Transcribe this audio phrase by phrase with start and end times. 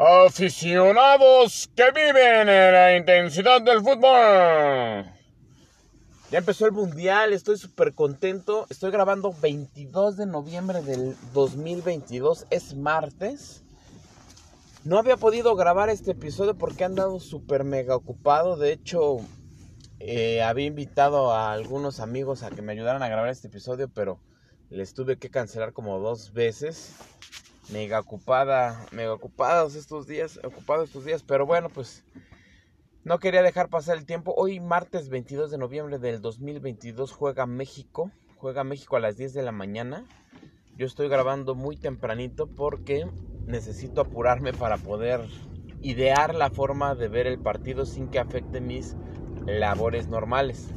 [0.00, 5.12] Aficionados que viven en la intensidad del fútbol.
[6.30, 8.66] Ya empezó el mundial, estoy súper contento.
[8.70, 13.64] Estoy grabando 22 de noviembre del 2022, es martes.
[14.84, 18.56] No había podido grabar este episodio porque he andado súper mega ocupado.
[18.56, 19.16] De hecho,
[19.98, 24.20] eh, había invitado a algunos amigos a que me ayudaran a grabar este episodio, pero
[24.70, 26.94] les tuve que cancelar como dos veces
[27.70, 32.04] mega ocupada, mega ocupados estos días, ocupado estos días, pero bueno, pues
[33.04, 34.34] no quería dejar pasar el tiempo.
[34.36, 39.42] Hoy martes 22 de noviembre del 2022 juega México, juega México a las 10 de
[39.42, 40.04] la mañana.
[40.76, 43.06] Yo estoy grabando muy tempranito porque
[43.46, 45.20] necesito apurarme para poder
[45.80, 48.94] idear la forma de ver el partido sin que afecte mis
[49.46, 50.68] labores normales.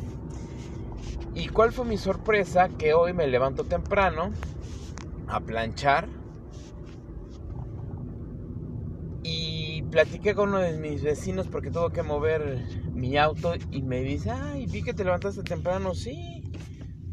[1.34, 2.70] ¿Y cuál fue mi sorpresa?
[2.70, 4.32] Que hoy me levanto temprano
[5.28, 6.08] a planchar
[9.92, 12.60] platiqué con uno de mis vecinos porque tuvo que mover
[12.94, 16.44] mi auto y me dice, ay, vi que te levantaste temprano, sí,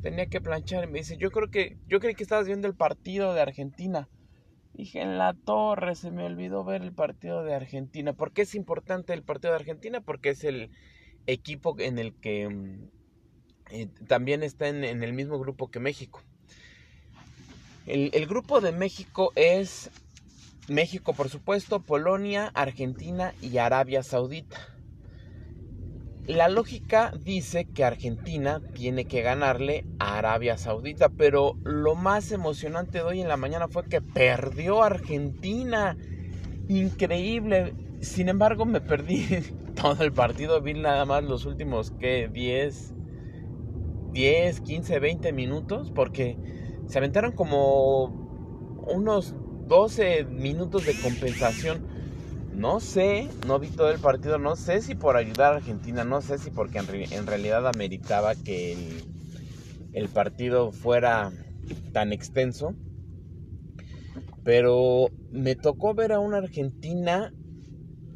[0.01, 0.89] tenía que planchar.
[0.89, 4.09] Me dice, yo creo que, yo creí que estabas viendo el partido de Argentina.
[4.75, 8.13] Dije, en la torre se me olvidó ver el partido de Argentina.
[8.13, 10.01] ¿Por qué es importante el partido de Argentina?
[10.01, 10.71] Porque es el
[11.27, 12.91] equipo en el que mm,
[13.73, 16.23] eh, también está en, el mismo grupo que México.
[17.87, 19.91] el grupo de México es
[20.69, 24.59] México, por supuesto, Polonia, Argentina y Arabia Saudita.
[26.27, 32.99] La lógica dice que Argentina tiene que ganarle a Arabia Saudita, pero lo más emocionante
[32.99, 35.97] de hoy en la mañana fue que perdió Argentina.
[36.69, 37.75] Increíble.
[38.01, 39.27] Sin embargo, me perdí
[39.75, 42.95] todo el partido, vi nada más los últimos que 10
[44.13, 46.37] 10, 15, 20 minutos porque
[46.87, 48.07] se aventaron como
[48.87, 49.35] unos
[49.69, 51.87] 12 minutos de compensación.
[52.55, 56.21] No sé, no vi todo el partido, no sé si por ayudar a Argentina, no
[56.21, 59.05] sé si porque en, realidad ameritaba que el,
[59.93, 61.31] el partido fuera
[61.93, 62.75] tan extenso.
[64.43, 67.33] Pero me tocó ver a una Argentina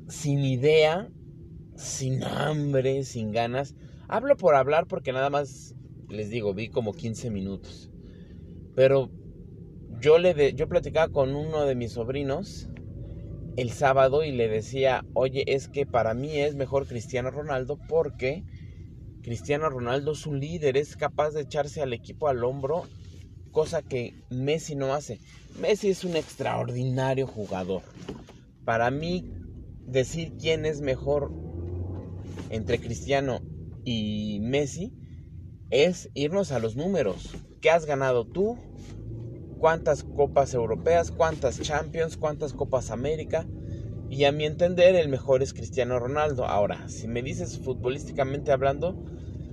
[0.09, 1.09] sin idea,
[1.77, 3.77] sin hambre, sin ganas.
[4.09, 5.75] Hablo por hablar porque nada más
[6.09, 7.91] les digo, vi como 15 minutos.
[8.75, 9.11] Pero
[10.03, 12.69] yo, le yo platicaba con uno de mis sobrinos
[13.57, 18.43] el sábado y le decía, oye, es que para mí es mejor Cristiano Ronaldo porque
[19.23, 22.83] Cristiano Ronaldo es un líder, es capaz de echarse al equipo al hombro,
[23.53, 25.21] cosa que Messi no hace.
[25.61, 27.83] Messi es un extraordinario jugador.
[28.65, 29.25] Para mí,
[29.87, 31.31] decir quién es mejor
[32.51, 33.41] entre Cristiano
[33.85, 34.93] y Messi
[35.71, 37.31] es irnos a los números.
[37.61, 38.59] ¿Qué has ganado tú?
[39.63, 43.47] Cuántas copas europeas, cuántas Champions, cuántas copas América.
[44.11, 46.47] Y a mi entender el mejor es Cristiano Ronaldo.
[46.47, 49.01] Ahora, si me dices futbolísticamente hablando,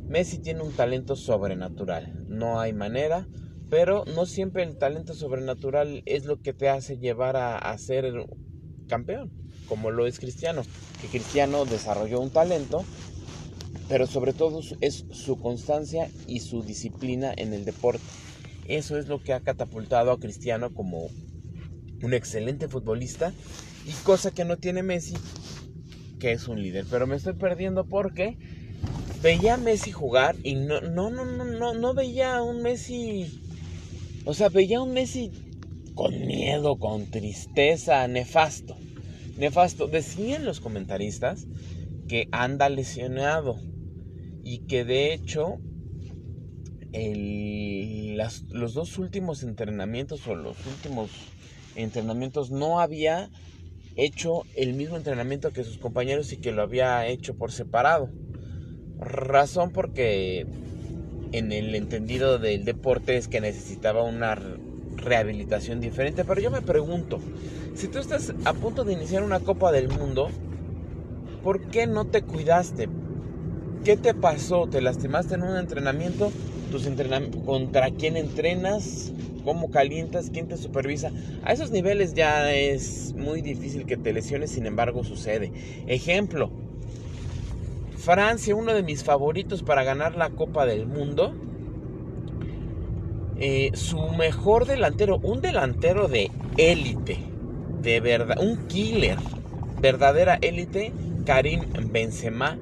[0.08, 2.26] Messi tiene un talento sobrenatural.
[2.28, 3.28] No hay manera.
[3.70, 8.12] Pero no siempre el talento sobrenatural es lo que te hace llevar a, a ser
[8.88, 9.32] campeón,
[9.68, 10.64] como lo es Cristiano.
[11.02, 12.84] Que Cristiano desarrolló un talento,
[13.88, 18.02] pero sobre todo es su constancia y su disciplina en el deporte.
[18.70, 21.10] Eso es lo que ha catapultado a Cristiano como
[22.04, 23.34] un excelente futbolista
[23.86, 25.16] y cosa que no tiene Messi,
[26.20, 26.86] que es un líder.
[26.88, 28.38] Pero me estoy perdiendo porque
[29.24, 33.42] veía a Messi jugar y no, no, no, no, no, no veía a un Messi,
[34.24, 35.32] o sea, veía a un Messi
[35.96, 38.78] con miedo, con tristeza, nefasto.
[39.38, 39.88] Nefasto.
[39.88, 41.48] Decían los comentaristas
[42.08, 43.60] que anda lesionado
[44.44, 45.58] y que de hecho
[46.92, 51.10] el, los dos últimos entrenamientos o los últimos
[51.76, 53.30] entrenamientos no había
[53.96, 58.10] hecho el mismo entrenamiento que sus compañeros y que lo había hecho por separado.
[59.00, 60.46] Razón porque
[61.32, 64.38] en el entendido del deporte es que necesitaba una
[64.96, 66.26] rehabilitación diferente.
[66.26, 67.20] Pero yo me pregunto,
[67.76, 70.30] si tú estás a punto de iniciar una Copa del Mundo,
[71.44, 72.90] ¿por qué no te cuidaste?
[73.84, 74.68] ¿Qué te pasó?
[74.68, 76.32] ¿Te lastimaste en un entrenamiento?
[76.70, 79.12] Tus entrenamientos, contra quién entrenas,
[79.44, 81.12] cómo calientas, quién te supervisa.
[81.44, 85.52] A esos niveles ya es muy difícil que te lesiones, sin embargo sucede.
[85.88, 86.52] Ejemplo,
[87.98, 91.34] Francia, uno de mis favoritos para ganar la Copa del Mundo.
[93.42, 97.20] Eh, su mejor delantero, un delantero de élite,
[97.82, 99.18] de verdad, un killer,
[99.82, 100.92] verdadera élite,
[101.26, 101.62] Karim
[101.92, 102.58] Benzema.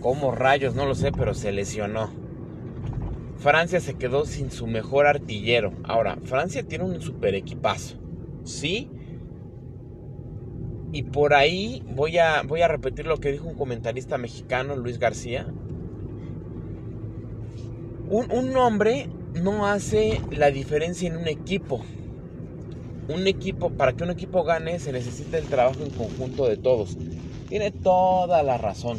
[0.00, 2.19] Como rayos, no lo sé, pero se lesionó.
[3.40, 5.72] Francia se quedó sin su mejor artillero.
[5.84, 7.96] Ahora, Francia tiene un super equipazo.
[8.44, 8.90] Sí,
[10.92, 14.98] Y por ahí voy a, voy a repetir lo que dijo un comentarista mexicano, Luis
[14.98, 15.46] García.
[18.08, 21.80] Un, un hombre no hace la diferencia en un equipo.
[23.08, 26.98] Un equipo, para que un equipo gane, se necesita el trabajo en conjunto de todos.
[27.48, 28.98] Tiene toda la razón.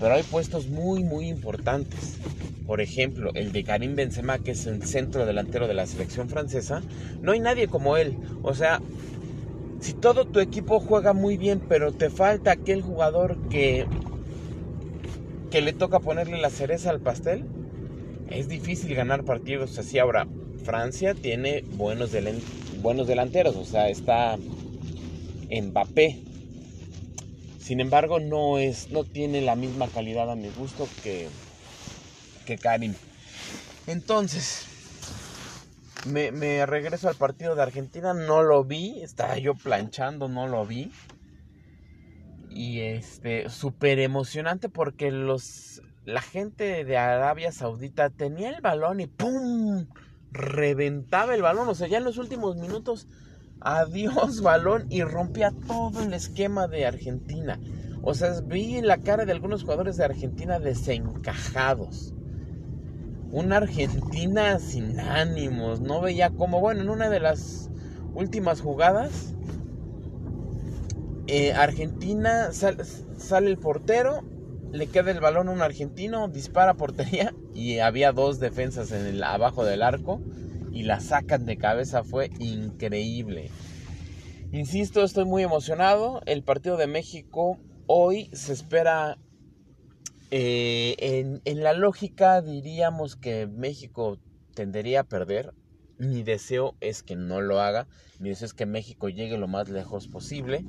[0.00, 2.18] Pero hay puestos muy, muy importantes.
[2.66, 6.82] Por ejemplo, el de Karim Benzema, que es el centro delantero de la selección francesa.
[7.20, 8.16] No hay nadie como él.
[8.42, 8.80] O sea,
[9.80, 13.86] si todo tu equipo juega muy bien, pero te falta aquel jugador que,
[15.50, 17.44] que le toca ponerle la cereza al pastel,
[18.30, 19.98] es difícil ganar partidos así.
[19.98, 20.26] Ahora,
[20.64, 22.12] Francia tiene buenos,
[22.80, 24.38] buenos delanteros, o sea, está
[25.50, 26.31] Mbappé.
[27.62, 31.28] Sin embargo, no, es, no tiene la misma calidad a mi gusto que,
[32.44, 32.94] que Karim.
[33.86, 34.66] Entonces,
[36.06, 40.66] me, me, regreso al partido de Argentina, no lo vi, estaba yo planchando, no lo
[40.66, 40.90] vi.
[42.50, 49.06] Y este, súper emocionante porque los, la gente de Arabia Saudita tenía el balón y
[49.06, 49.86] ¡pum!
[50.32, 51.68] Reventaba el balón.
[51.68, 53.06] O sea, ya en los últimos minutos,
[53.64, 57.58] adiós balón y rompía todo el esquema de Argentina.
[58.02, 62.14] O sea, vi la cara de algunos jugadores de Argentina desencajados.
[63.30, 65.80] Una Argentina sin ánimos.
[65.80, 67.70] No veía como, bueno, en una de las
[68.14, 69.34] últimas jugadas,
[71.28, 74.22] eh, Argentina sale el portero
[74.72, 79.22] le queda el balón a un argentino, dispara portería y había dos defensas en el,
[79.22, 80.20] abajo del arco
[80.72, 83.50] y la sacan de cabeza, fue increíble.
[84.52, 86.20] Insisto, estoy muy emocionado.
[86.26, 89.18] El partido de México hoy se espera,
[90.30, 94.18] eh, en, en la lógica diríamos que México
[94.54, 95.54] tendería a perder.
[95.98, 97.86] Mi deseo es que no lo haga.
[98.18, 100.64] Mi deseo es que México llegue lo más lejos posible.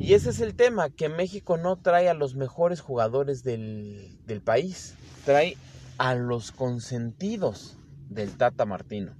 [0.00, 4.94] Y ese es el tema, que México no trae a los mejores jugadores del, país,
[5.26, 5.58] trae
[5.98, 7.76] a los consentidos
[8.10, 9.14] del Tata Martino.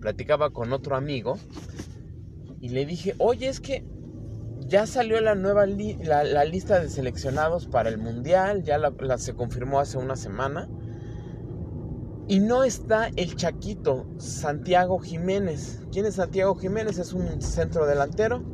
[0.00, 1.36] Platicaba con otro amigo
[2.60, 3.84] y le dije, oye, es que
[4.60, 9.80] ya salió la nueva la, lista de seleccionados para el Mundial, ya la, se confirmó
[9.80, 10.68] hace una semana.
[12.28, 15.82] Y no está el Chaquito, Santiago Jiménez.
[15.90, 16.98] ¿Quién es Santiago Jiménez?
[16.98, 18.44] Es un centro delantero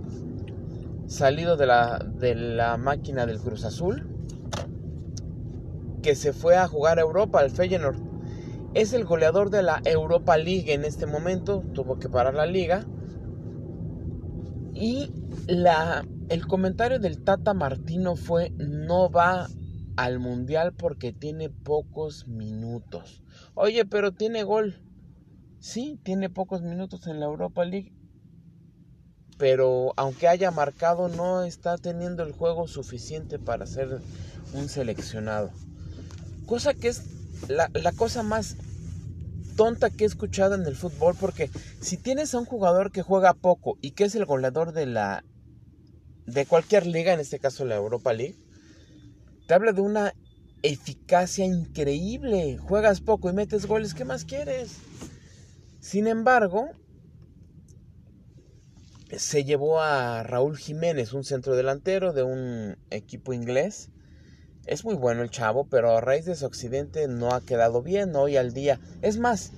[1.06, 4.09] salido de la, de la máquina del Cruz Azul,
[6.03, 8.07] que se fue a jugar a Europa, al Feyenoord.
[8.75, 12.87] Es el goleador de la Europa League en este momento, tuvo que parar la liga.
[14.75, 15.12] Y
[15.47, 19.49] la, el comentario del Tata Martino fue, no va
[19.97, 23.23] al Mundial porque tiene pocos minutos.
[23.55, 24.81] Oye, pero tiene gol.
[25.59, 27.99] Sí, tiene pocos minutos en la Europa League
[29.38, 34.00] pero aunque haya marcado no está teniendo el juego suficiente para ser
[34.53, 35.50] un seleccionado.
[36.44, 38.56] Cosa que es la, cosa más
[39.56, 41.50] tonta que he escuchado en el fútbol porque
[41.81, 45.25] si tienes a un jugador que juega poco y que es el goleador de la
[46.26, 48.37] de cualquier liga, en este caso la Europa League,
[49.46, 50.12] te habla de una
[50.62, 52.58] eficacia increíble.
[52.58, 54.76] Juegas poco y metes goles, ¿qué más quieres?
[55.81, 56.69] Sin embargo,
[59.17, 63.90] se llevó a Raúl Jiménez, un centro delantero de un equipo inglés.
[64.68, 68.14] Es muy bueno el chavo, pero a raíz de su accidente no ha quedado bien
[68.14, 68.78] hoy al día.
[69.00, 69.52] Es más,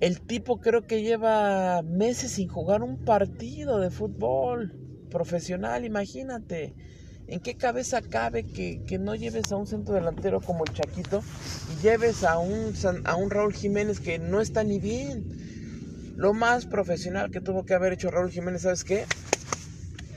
[0.00, 4.78] el tipo creo que lleva meses sin jugar un partido de fútbol
[5.10, 6.74] profesional, imagínate.
[7.28, 11.22] ¿En qué cabeza cabe que, que, no lleves a un centro delantero como el Chaquito
[11.72, 12.74] y lleves a un,
[13.04, 16.12] a un Raúl Jiménez que no está ni bien?
[16.14, 19.06] Lo más profesional que tuvo que haber hecho Raúl Jiménez, ¿sabes qué?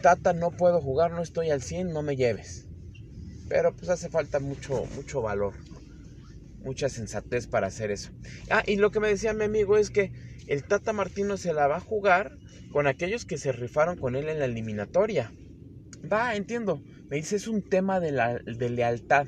[0.02, 2.69] Tata, no puedo jugar, no estoy al 100, no me lleves.
[3.50, 5.54] Pero pues hace falta mucho, mucho valor,
[6.60, 8.12] mucha sensatez para hacer eso.
[8.50, 10.12] Ah, y lo que me decía mi amigo es que
[10.48, 12.38] el Tata Martino se la va a jugar
[12.72, 15.34] con aquellos que se rifaron con él en la eliminatoria.
[16.12, 16.82] Va, entiendo.
[17.10, 19.28] Me dice, es un tema de, la, de lealtad.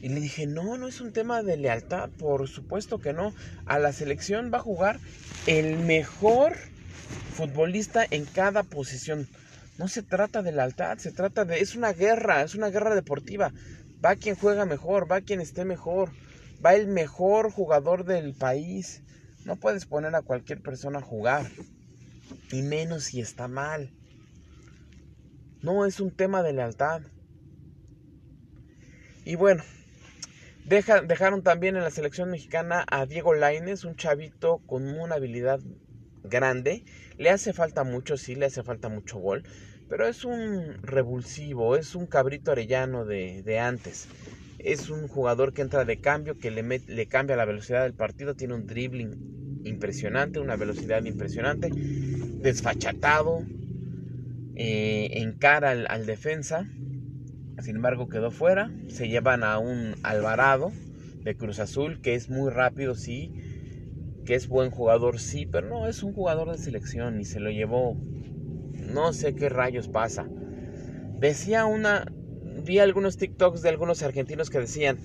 [0.00, 3.34] Y le dije, no, no es un tema de lealtad, por supuesto que no.
[3.66, 4.98] A la selección va a jugar
[5.46, 6.56] el mejor
[7.34, 9.28] futbolista en cada posición.
[9.78, 11.60] No se trata de lealtad, se trata de...
[11.60, 13.52] Es una guerra, es una guerra deportiva.
[14.04, 16.10] Va quien juega mejor, va quien esté mejor,
[16.64, 19.02] va el mejor jugador del país.
[19.44, 21.50] No puedes poner a cualquier persona a jugar.
[22.50, 23.90] Y menos si está mal.
[25.62, 27.02] No es un tema de lealtad.
[29.24, 29.62] Y bueno,
[30.64, 35.60] dejaron también en la selección mexicana a Diego Laines, un chavito con una habilidad
[36.24, 36.84] grande.
[37.18, 39.44] Le hace falta mucho, sí, le hace falta mucho gol.
[39.88, 44.08] Pero es un revulsivo, es un cabrito arellano de, de antes.
[44.58, 48.34] Es un jugador que entra de cambio, que le, le cambia la velocidad del partido,
[48.34, 53.44] tiene un dribbling impresionante, una velocidad impresionante, desfachatado,
[54.54, 56.66] eh, encara al, al defensa,
[57.60, 60.72] sin embargo quedó fuera, se llevan a un Alvarado
[61.22, 63.32] de Cruz Azul, que es muy rápido, sí,
[64.24, 67.50] que es buen jugador, sí, pero no es un jugador de selección y se lo
[67.50, 67.96] llevó,
[68.92, 70.28] no sé qué rayos pasa.
[71.18, 72.06] Decía una,
[72.64, 74.98] vi algunos TikToks de algunos argentinos que decían,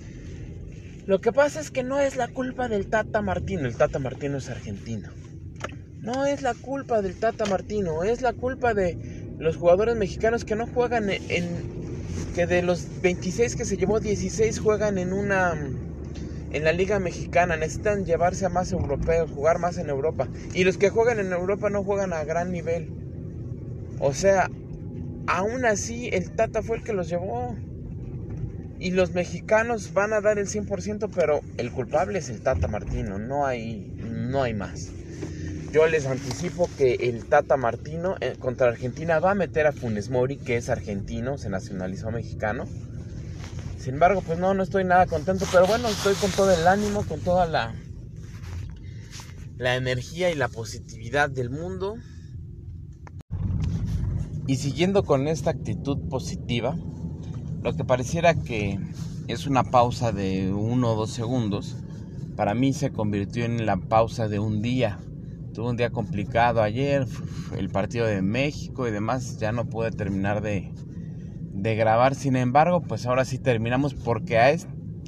[1.05, 4.37] lo que pasa es que no es la culpa del Tata Martino, el Tata Martino
[4.37, 5.09] es argentino.
[6.01, 10.55] No es la culpa del Tata Martino, es la culpa de los jugadores mexicanos que
[10.55, 11.77] no juegan en
[12.35, 15.55] que de los 26 que se llevó 16 juegan en una
[16.51, 20.77] en la liga mexicana, necesitan llevarse a más europeos, jugar más en Europa y los
[20.77, 22.89] que juegan en Europa no juegan a gran nivel.
[23.99, 24.49] O sea,
[25.27, 27.55] aún así el Tata fue el que los llevó.
[28.79, 33.17] Y los mexicanos van a dar el 100%, pero el culpable es el Tata Martino,
[33.17, 34.91] no hay, no hay más.
[35.71, 40.11] Yo les anticipo que el Tata Martino eh, contra Argentina va a meter a Funes
[40.11, 42.65] Mori, que es argentino, se nacionalizó mexicano.
[43.87, 47.03] Sin embargo, pues no, no estoy nada contento, pero bueno, estoy con todo el ánimo,
[47.03, 47.73] con toda la,
[49.55, 51.95] la energía y la positividad del mundo.
[54.45, 56.75] Y siguiendo con esta actitud positiva,
[57.63, 58.77] lo que pareciera que
[59.29, 61.77] es una pausa de uno o dos segundos,
[62.35, 64.99] para mí se convirtió en la pausa de un día.
[65.53, 67.07] Tuve un día complicado ayer,
[67.57, 70.73] el partido de México y demás, ya no pude terminar de,
[71.57, 72.15] de grabar.
[72.15, 74.55] Sin embargo, pues ahora sí terminamos porque a,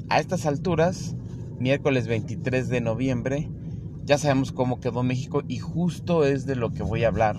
[0.10, 1.16] a estas alturas,
[1.60, 3.50] miércoles 23 de noviembre,
[4.04, 7.38] ya sabemos cómo quedó México y justo es de lo que voy a hablar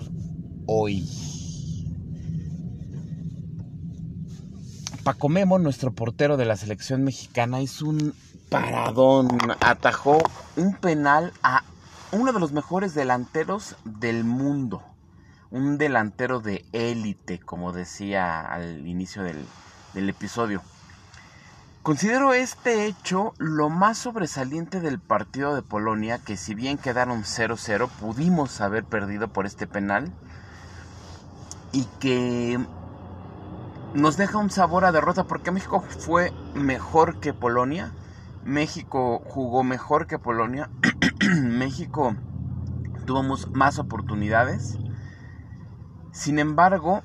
[0.65, 1.05] hoy.
[5.03, 8.13] Paco Memo, nuestro portero de la selección mexicana, es un
[8.49, 9.29] paradón.
[9.59, 10.19] Atajó
[10.55, 11.63] un penal a
[12.11, 14.83] uno de los mejores delanteros del mundo.
[15.51, 19.45] Un delantero de élite, como decía al inicio del,
[19.93, 20.61] episodio.
[21.83, 27.89] Considero este hecho lo más sobresaliente del partido de Polonia, que si bien quedaron 0-0,
[27.89, 30.13] pudimos haber perdido por este penal.
[31.73, 32.57] Y que
[33.93, 37.91] nos deja un sabor a derrota porque México fue mejor que Polonia.
[38.45, 40.69] México jugó mejor que Polonia.
[41.41, 42.15] México
[43.05, 44.77] tuvo más oportunidades.
[46.11, 47.03] Sin embargo,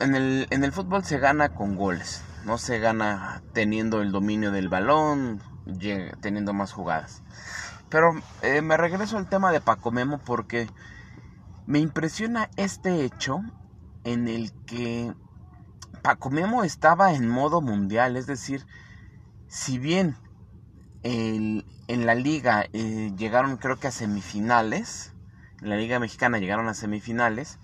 [0.00, 2.22] en el, fútbol se gana con goles.
[2.44, 5.42] No se gana teniendo el dominio del balón,
[6.20, 7.22] teniendo más jugadas.
[7.88, 8.12] Pero
[8.42, 10.68] eh, me regreso al tema de Paco Memo porque
[11.66, 13.42] me impresiona este hecho
[14.04, 15.12] en el que
[16.02, 18.64] Paco Memo estaba en modo mundial, es decir,
[19.48, 20.16] si bien
[21.02, 25.12] en la liga eh, llegaron creo que a semifinales,
[25.62, 27.58] en la liga mexicana llegaron a semifinales,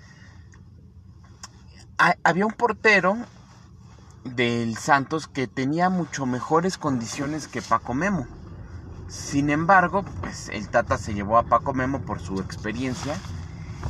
[1.99, 3.17] había un portero
[4.25, 8.27] del Santos que tenía mucho mejores condiciones que Paco Memo.
[9.09, 13.15] Sin embargo, pues el Tata se llevó a Paco Memo por su experiencia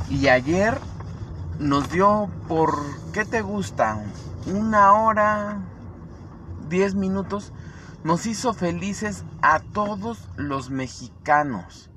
[0.09, 0.77] y ayer
[1.59, 2.75] nos dio por
[3.13, 4.03] ¿qué te gusta?
[4.45, 5.57] una hora,
[6.69, 7.51] diez minutos,
[8.03, 11.89] nos hizo felices a todos los mexicanos.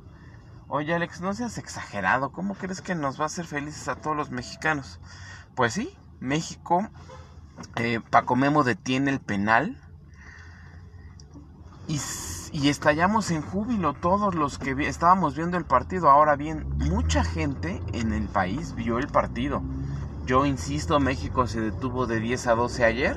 [0.69, 4.17] Oye Alex, no seas exagerado, ¿cómo crees que nos va a hacer felices a todos
[4.17, 5.01] los mexicanos?
[5.59, 6.89] Pues sí, México,
[7.75, 9.77] eh, Paco Memo detiene el penal
[11.89, 11.99] y,
[12.69, 16.11] estallamos en júbilo todos los que estábamos viendo el partido.
[16.11, 19.61] Ahora bien, mucha gente en el país vio el partido
[20.29, 23.17] yo insisto, México se detuvo de 10 a 12 ayer.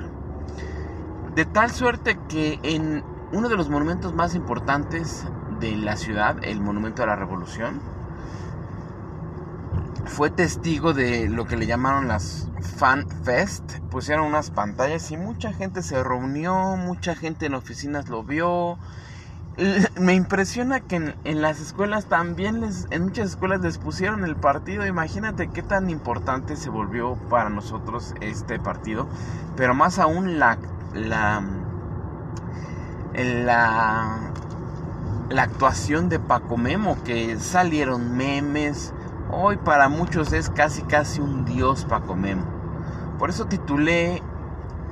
[1.35, 5.25] De tal suerte que en uno de los monumentos más importantes
[5.59, 7.81] de la ciudad, el Monumento a la Revolución,
[10.05, 13.79] fue testigo de lo que le llamaron las Fan Fest.
[13.89, 18.77] Pusieron unas pantallas y mucha gente se reunió, mucha gente en oficinas lo vio,
[19.99, 24.87] me impresiona que en, las escuelas también les, en muchas escuelas les pusieron el partido.
[24.87, 29.07] Imagínate qué tan importante se volvió para nosotros este partido.
[29.55, 30.57] Pero más aún la
[30.93, 31.43] la
[33.13, 34.31] la,
[35.29, 38.93] la actuación de Paco Memo, que salieron memes.
[39.31, 42.43] Hoy para muchos es casi casi un dios Paco Memo.
[43.17, 44.21] Por eso titulé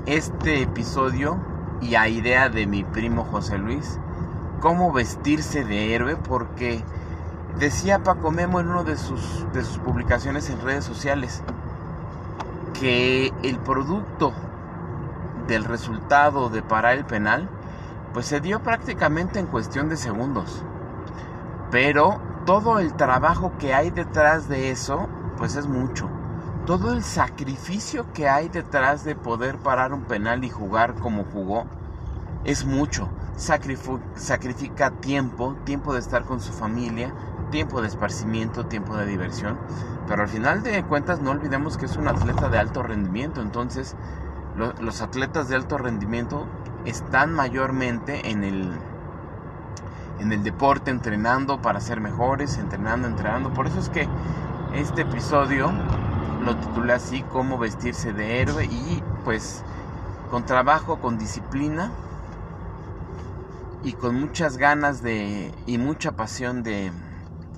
[0.05, 1.38] este episodio
[1.81, 4.00] y a idea de mi primo José Luis
[4.60, 6.84] cómo vestirse de héroe porque
[7.58, 11.43] Decía Paco Memo en una de sus, de sus publicaciones en redes sociales
[12.79, 14.31] que el producto
[15.48, 17.50] del resultado de parar el penal
[18.13, 20.63] pues se dio prácticamente en cuestión de segundos.
[21.69, 26.10] Pero todo el trabajo que hay detrás de eso pues es mucho.
[26.65, 31.68] Todo el sacrificio que hay detrás de poder parar un penal y jugar como jugó
[32.46, 33.08] es mucho.
[33.36, 37.13] sacrifica tiempo, tiempo de estar con su familia,
[37.51, 39.60] tiempo de esparcimiento, tiempo de diversión.
[40.08, 43.44] Pero al final de cuentas no olvidemos que es un atleta de alto rendimiento.
[43.44, 43.96] Entonces
[44.56, 46.48] los atletas de alto rendimiento
[46.84, 48.74] están mayormente en el,
[50.19, 53.53] en el deporte, entrenando para ser mejores, entrenando, entrenando.
[53.53, 54.07] Por eso es que
[54.73, 55.71] este episodio
[56.43, 59.63] lo titulé así, cómo vestirse de héroe y pues
[60.29, 61.91] con trabajo, con disciplina
[63.83, 66.91] y con muchas ganas de y mucha pasión de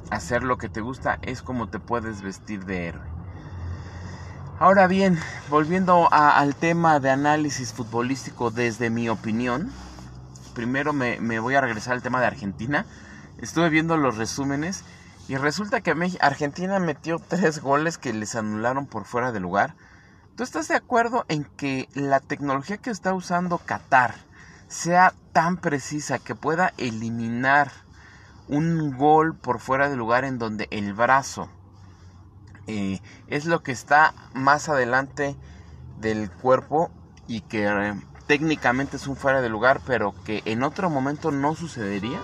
[0.09, 3.11] hacer lo que te gusta es como te puedes vestir de héroe.
[4.59, 5.17] Ahora bien,
[5.49, 9.71] volviendo al tema de análisis futbolístico desde mi opinión,
[10.53, 12.85] primero me, voy a regresar al tema de Argentina.
[13.39, 14.83] Estuve viendo los resúmenes
[15.27, 19.75] y resulta que Argentina metió tres goles que les anularon por fuera de lugar.
[20.35, 24.15] ¿Tú estás de acuerdo en que la tecnología que está usando Qatar
[24.67, 27.71] sea tan precisa que pueda eliminar
[28.47, 31.49] un gol por fuera de lugar en donde el brazo
[32.67, 35.35] eh, es lo que está más adelante
[35.99, 36.91] del cuerpo
[37.27, 37.93] y que eh,
[38.31, 42.21] técnicamente es un fuera de lugar, pero que en otro momento no sucedería?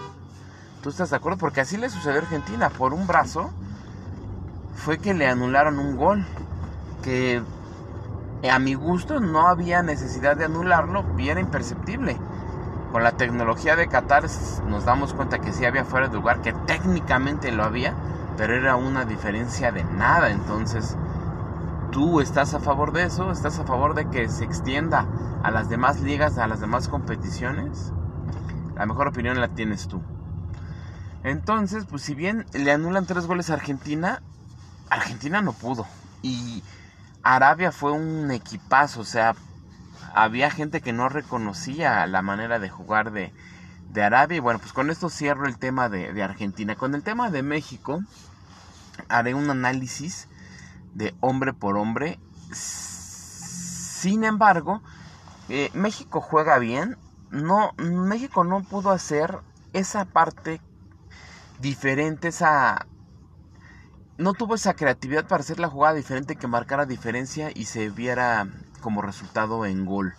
[0.82, 1.38] ¿Tú estás de acuerdo?
[1.38, 2.70] Porque así le sucedió a Argentina.
[2.70, 3.52] Por un brazo
[4.74, 6.26] fue que le anularon un gol.
[7.04, 7.42] Que
[8.50, 12.18] a mi gusto no había necesidad de anularlo era imperceptible
[12.94, 14.24] con la tecnología de Qatar
[14.70, 17.94] nos damos cuenta que sí había fuera de lugar, que técnicamente lo había,
[18.38, 20.30] pero era una diferencia de nada.
[20.30, 20.96] Entonces,
[21.98, 23.32] ¿tú estás a favor de eso?
[23.32, 25.08] ¿Estás a favor de que se extienda
[25.42, 27.92] a las demás ligas, a las demás competiciones?
[28.76, 30.04] La mejor opinión la tienes tú.
[31.24, 34.22] Entonces, pues si bien le anulan tres goles a Argentina,
[34.92, 35.88] Argentina no pudo.
[36.22, 36.62] Y
[37.24, 39.34] Arabia fue un equipazo, o sea,
[40.14, 43.34] había gente que no reconocía la manera de jugar de,
[44.00, 44.38] Arabia.
[44.38, 46.76] Y bueno, pues con esto cierro el tema de, Argentina.
[46.76, 48.04] Con el tema de México,
[49.10, 50.28] haré un análisis
[50.94, 52.20] de hombre por hombre.
[52.52, 54.82] Sin embargo,
[55.50, 56.98] eh, México juega bien.
[57.32, 59.40] No, México no pudo hacer
[59.74, 60.62] esa parte
[61.60, 62.86] diferente, esa
[64.18, 68.48] no tuvo esa creatividad para hacer la jugada diferente que marcara diferencia y se viera
[68.82, 70.14] como resultado en gol.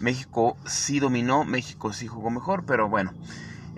[0.00, 3.12] México sí dominó, México sí jugó mejor, pero bueno.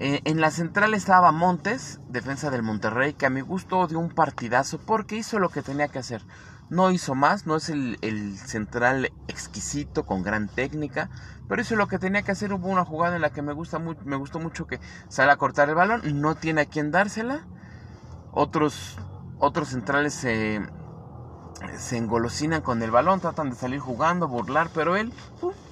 [0.01, 4.11] Eh, en la central estaba Montes, defensa del Monterrey, que a mi gusto dio un
[4.11, 6.23] partidazo porque hizo lo que tenía que hacer.
[6.71, 11.11] No hizo más, no es el, central exquisito con gran técnica,
[11.49, 12.53] pero hizo lo que tenía que hacer.
[12.53, 15.69] Hubo una jugada en la que me, gusta me gustó mucho que sale a cortar
[15.69, 17.45] el balón, no tiene a quien dársela.
[18.31, 18.97] Otros,
[19.65, 20.61] centrales se,
[21.77, 25.13] se engolosinan con el balón, tratan de salir jugando, burlar, pero él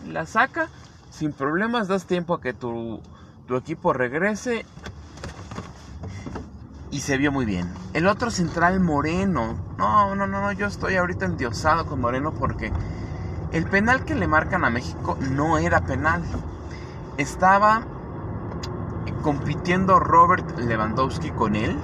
[0.05, 0.69] la saca
[1.11, 3.01] sin problemas, das tiempo a que tu,
[3.47, 4.67] tu equipo regrese
[6.91, 7.73] y se vio muy bien.
[7.95, 12.73] El otro central Moreno, no, no, no, no, yo estoy ahorita endiosado con Moreno porque
[13.53, 16.23] el penal que le marcan a México no era penal.
[17.19, 17.83] Estaba
[19.23, 21.77] compitiendo Robert Lewandowski con él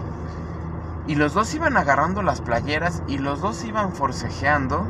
[1.07, 4.85] y los dos iban agarrando las playeras y los dos iban forcejeando.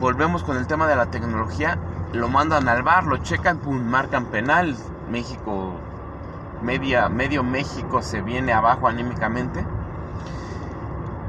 [0.00, 1.78] Volvemos con el tema de la tecnología.
[2.12, 4.76] Lo mandan al bar, lo checan, pum, marcan penal.
[5.12, 5.74] México,
[6.62, 9.62] media, medio México se viene abajo anímicamente.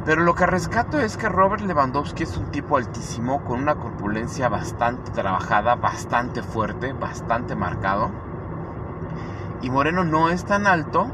[0.06, 4.48] Pero lo que rescato es que Robert Lewandowski es un tipo altísimo, con una corpulencia
[4.48, 8.10] bastante trabajada, bastante fuerte, bastante marcado.
[9.62, 11.08] Y Moreno no es tan alto,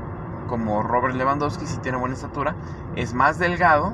[0.48, 2.56] como Robert Lewandowski, si tiene buena estatura,
[2.96, 3.94] es más delgado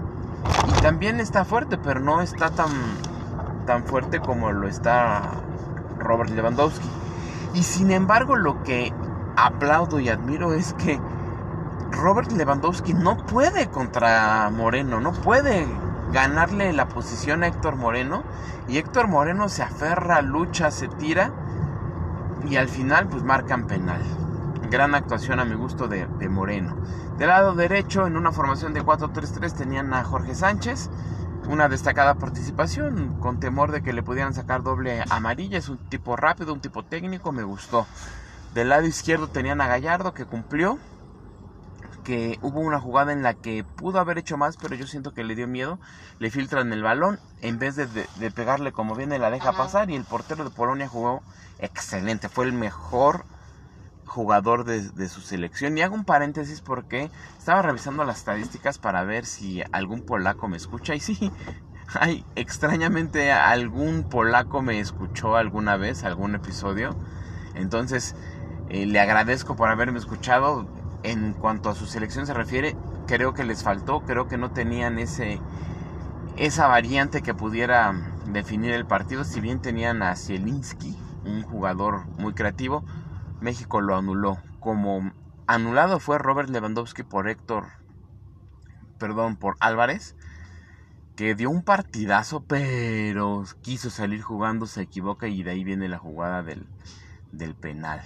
[0.68, 2.72] y también está fuerte, pero no está tan,
[3.66, 5.24] tan fuerte como lo está
[6.00, 6.88] Robert Lewandowski.
[7.56, 8.94] Y sin embargo, lo que
[9.36, 11.00] aplaudo y admiro es que
[11.92, 15.66] Robert Lewandowski no puede contra Moreno, no puede
[16.12, 18.24] ganarle la posición a Héctor Moreno.
[18.68, 21.32] Y Héctor Moreno se aferra, lucha, se tira
[22.48, 24.02] y al final pues marcan penal
[24.70, 26.76] gran actuación a mi gusto de, Moreno.
[27.18, 30.90] Del lado derecho, en una formación de 4-3-3, tenían a Jorge Sánchez,
[31.48, 35.58] una destacada participación, con temor de que le pudieran sacar doble amarilla.
[35.58, 37.88] Es un tipo rápido, un tipo técnico, me gustó.
[38.54, 40.80] Del lado izquierdo tenían a Gallardo, que cumplió.
[42.04, 45.24] que hubo una jugada en la que pudo haber hecho más, pero yo siento que
[45.24, 45.80] le dio miedo.
[46.20, 49.96] Le filtran el balón, en vez de, de pegarle como viene, la deja pasar y
[49.96, 51.24] el portero de Polonia jugó
[51.60, 52.30] excelente.
[52.30, 53.26] Fue el mejor
[54.06, 55.78] jugador de, su selección.
[55.78, 60.58] Y hago un paréntesis porque estaba revisando las estadísticas para ver si algún polaco me
[60.58, 60.96] escucha.
[60.96, 61.32] Y sí,
[62.36, 66.96] extrañamente algún polaco me escuchó alguna vez, algún episodio.
[67.56, 68.16] Entonces,
[68.70, 70.68] eh, le agradezco por haberme escuchado.
[71.04, 74.98] En cuanto a su selección se refiere, creo que les faltó, creo que no tenían
[74.98, 75.40] ese
[76.38, 77.94] esa variante que pudiera
[78.28, 82.84] definir el partido, si bien tenían a Zielinski, un jugador muy creativo,
[83.46, 84.40] México lo anuló.
[84.60, 85.14] Como
[85.46, 87.68] anulado fue Robert Lewandowski por Héctor,
[88.98, 90.16] perdón, por Álvarez,
[91.16, 96.00] que dio un partidazo, pero quiso salir jugando, se equivoca y de ahí viene la
[96.00, 96.68] jugada del,
[97.32, 98.02] del penal.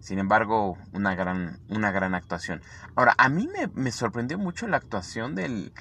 [0.00, 2.62] Sin embargo, una gran, una gran actuación.
[2.96, 5.74] Ahora, a mí me, sorprendió mucho la actuación del,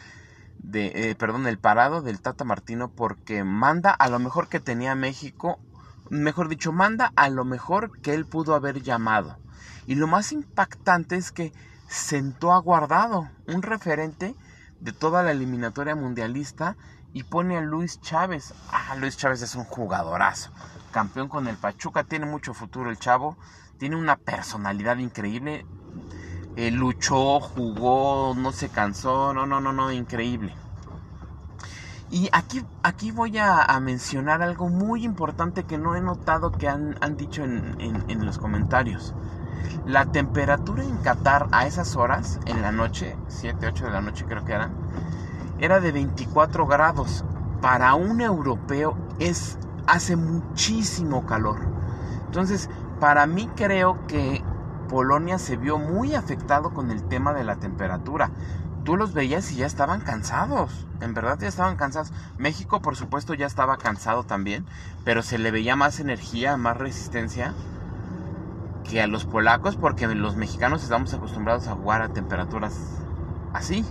[0.57, 4.95] de, eh, perdón, el parado del Tata Martino porque manda a lo mejor que tenía
[4.95, 5.59] México
[6.09, 9.37] mejor dicho, manda a lo mejor que él pudo haber llamado.
[9.85, 11.53] Y lo más impactante es que
[11.87, 14.35] sentó a Guardado, un referente
[14.79, 16.77] de toda la eliminatoria mundialista,
[17.13, 18.53] y pone a Luis Chávez.
[18.71, 20.51] Ah, Luis Chávez es un jugadorazo.
[20.91, 23.37] Campeón con el Pachuca, tiene mucho futuro el chavo,
[23.77, 25.65] tiene una personalidad increíble.
[26.55, 30.55] Eh, luchó, jugó, no se cansó, no, no, no, no, increíble.
[32.11, 36.95] Y aquí, aquí voy a, mencionar algo muy importante que no he notado que han,
[37.17, 39.13] dicho en, en, los comentarios.
[39.85, 44.25] La temperatura en Qatar a esas horas, en la noche, 7, 8 de la noche
[44.27, 44.71] creo que eran,
[45.59, 47.23] era de 24 grados.
[47.61, 51.59] Para un europeo es, hace muchísimo calor.
[52.25, 54.43] Entonces, para mí creo que
[54.89, 58.31] Polonia se vio muy afectado con el tema de la temperatura
[58.89, 60.88] tú los veías y ya estaban cansados.
[60.99, 62.12] En verdad ya estaban cansados.
[62.39, 64.65] México, por supuesto, ya estaba cansado también.
[65.06, 67.54] Pero se le veía más energía, más resistencia
[68.89, 69.75] que a los polacos.
[69.75, 72.80] Porque los mexicanos estamos acostumbrados a jugar a temperaturas
[73.54, 73.86] así.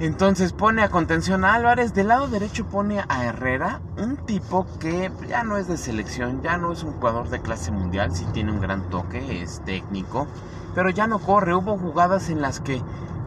[0.00, 1.94] Entonces pone a contención a Álvarez.
[1.94, 3.80] Del lado derecho pone a Herrera.
[3.96, 6.42] Un tipo que ya no es de selección.
[6.42, 8.12] Ya no es un jugador de clase mundial.
[8.12, 9.40] Sí tiene un gran toque.
[9.40, 10.26] Es técnico.
[10.74, 11.54] Pero ya no corre.
[11.54, 12.82] Hubo jugadas en las que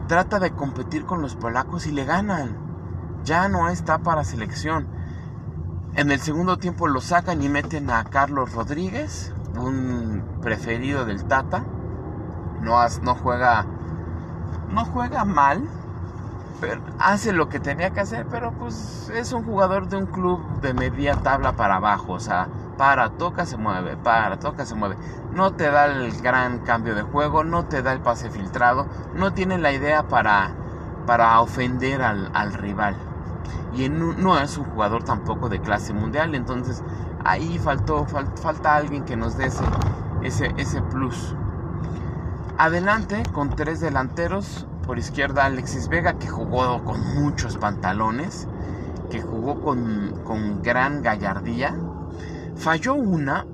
[0.06, 2.56] trata de competir con los polacos y le ganan.
[3.24, 4.86] Ya no está para selección.
[5.94, 11.64] En el segundo tiempo lo sacan y meten a Carlos Rodríguez, un preferido del Tata.
[12.60, 13.66] No, no juega
[14.74, 15.62] no juega mal,
[16.98, 20.74] hace lo que tenía que hacer, pero pues es un jugador de un club de
[20.74, 24.96] media tabla para abajo, o sea, para, toca, se mueve, para, toca, se mueve.
[25.32, 29.32] No te da el gran cambio de juego, no te da el pase filtrado, no
[29.32, 30.50] tiene la idea para,
[31.06, 32.96] para ofender al, rival.
[33.74, 36.82] Y no es un jugador tampoco de clase mundial, entonces
[37.24, 39.64] ahí faltó, falta alguien que nos dé ese,
[40.22, 41.34] ese, ese plus.
[42.56, 44.66] Adelante con tres delanteros.
[44.86, 48.46] Por izquierda Alexis Vega que jugó con muchos pantalones,
[49.10, 51.74] que jugó con, con gran gallardía
[52.56, 53.46] Falló una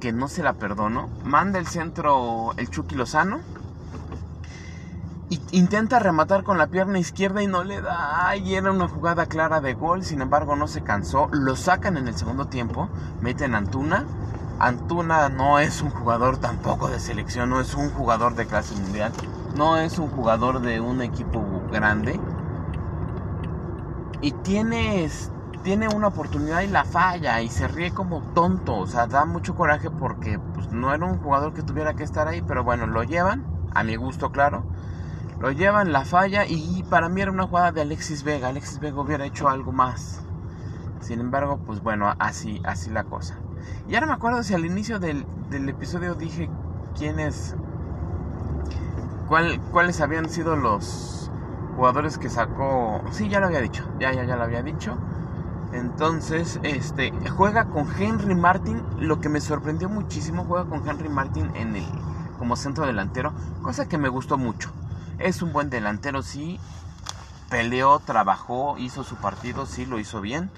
[0.00, 1.08] que no se la perdono.
[1.24, 3.40] Manda el centro el Chucky Lozano.
[5.50, 8.34] Intenta rematar con la pierna izquierda y no le da.
[8.36, 10.04] Y era una jugada clara de gol.
[10.04, 11.28] Sin embargo, no se cansó.
[11.32, 12.88] Lo sacan en el segundo tiempo.
[13.20, 14.04] Meten a Antuna.
[14.58, 17.50] Antuna no es un jugador tampoco de selección.
[17.50, 19.12] No es un jugador de clase mundial.
[19.56, 22.20] No es un jugador de un equipo grande.
[24.20, 25.04] Y tiene
[25.68, 28.74] tiene una oportunidad y la falla y se ríe como tonto.
[28.78, 32.26] O sea, da mucho coraje porque pues, no era un jugador que tuviera que estar
[32.26, 34.64] ahí, pero bueno, lo llevan, a mi gusto, claro.
[35.40, 38.48] Lo llevan, la falla y para mí era una jugada de Alexis Vega.
[38.48, 40.22] Alexis Vega hubiera hecho algo más.
[41.00, 43.36] Sin embargo, pues bueno, así, así la cosa.
[43.86, 46.48] Y ahora me acuerdo si al inicio del, del episodio dije
[46.96, 47.56] quiénes,
[49.28, 51.30] cuál, cuáles habían sido los
[51.76, 53.02] jugadores que sacó.
[53.10, 54.96] Sí, ya lo había dicho, ya, ya, ya lo había dicho.
[55.72, 58.82] Entonces, este, juega con Henry Martin.
[58.98, 61.86] Lo que me sorprendió muchísimo, juega con Henry Martin en el,
[62.38, 64.70] como centro delantero, cosa que me gustó mucho.
[65.18, 66.58] Es un buen delantero, sí.
[67.50, 70.50] Peleó, trabajó, hizo su partido, sí, lo hizo bien.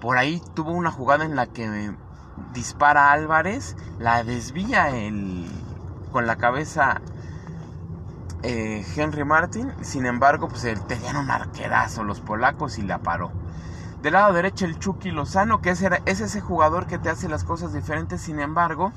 [0.00, 1.94] Por ahí tuvo una jugada en la que
[2.52, 5.46] dispara Álvarez, la desvía el,
[6.12, 7.00] con la cabeza
[8.42, 9.72] eh, Henry Martin.
[9.80, 13.32] Sin embargo, pues tenían un arquerazo los polacos y la paró.
[14.02, 17.44] Del lado derecho el Chucky Lozano, que es, es ese jugador que te hace las
[17.44, 18.92] cosas diferentes, sin embargo,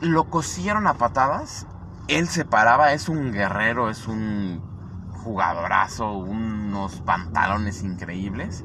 [0.00, 1.66] lo cosieron a patadas
[2.10, 4.60] él se paraba, es un guerrero, es un
[5.22, 8.64] jugadorazo, unos pantalones increíbles.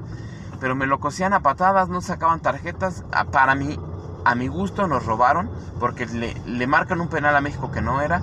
[0.60, 3.04] Pero me lo cosían a patadas, no sacaban tarjetas.
[3.32, 3.80] Para mí,
[4.24, 8.22] a mi gusto nos robaron porque le marcan un penal a México que no era.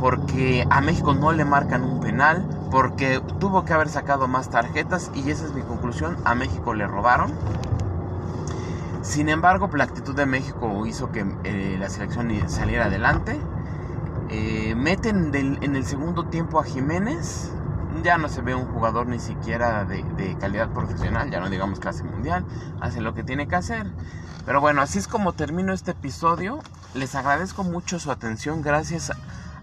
[0.00, 2.63] Porque a México no le marcan un penal.
[2.74, 5.12] Porque tuvo que haber sacado más tarjetas.
[5.14, 6.16] Y esa es mi conclusión.
[6.24, 7.32] A México le robaron.
[9.00, 13.38] Sin embargo, la actitud de México hizo que eh, la selección saliera adelante.
[14.28, 17.52] Eh, meten en el segundo tiempo a Jiménez.
[18.02, 22.02] Ya no se ve un jugador ni siquiera de, calidad profesional, ya no digamos clase
[22.02, 22.44] mundial.
[22.80, 23.86] Hace lo que tiene que hacer.
[24.46, 26.58] Pero bueno, así es como termino este episodio.
[26.92, 28.62] Les agradezco mucho su atención.
[28.62, 29.12] Gracias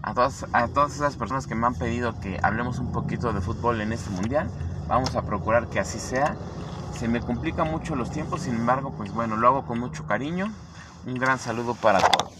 [0.02, 3.40] a todas, a todas esas personas que me han pedido que hablemos un poquito de
[3.40, 4.50] fútbol en este mundial.
[4.88, 6.36] Vamos a procurar que así sea.
[6.98, 10.52] Se me complican mucho los tiempos, sin embargo, pues bueno, lo hago con mucho cariño.
[11.06, 12.32] Un gran saludo para todos.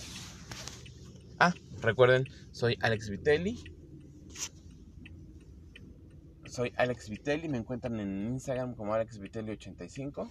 [1.38, 3.64] Ah, recuerden, soy Alex Vitelli.
[6.46, 10.28] Soy Alex Vitelli, me encuentran en Instagram como AlexVitelli85.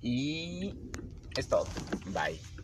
[0.00, 0.78] Y
[1.36, 1.66] es todo.
[2.12, 2.57] Bye.